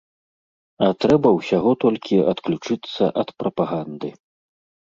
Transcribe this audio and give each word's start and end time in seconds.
А 0.85 0.87
трэба 1.03 1.29
ўсяго 1.39 1.71
толькі 1.85 2.19
адключыцца 2.31 3.03
ад 3.25 3.29
прапаганды. 3.43 4.09